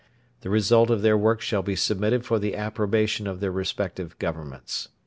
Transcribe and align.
The 0.39 0.49
result 0.49 0.89
of 0.89 1.03
their 1.03 1.15
work 1.15 1.41
shall 1.41 1.61
be 1.61 1.75
submitted 1.75 2.25
for 2.25 2.39
the 2.39 2.55
approbation 2.55 3.27
of 3.27 3.39
their 3.39 3.51
respective 3.51 4.17
Governments. 4.17 4.87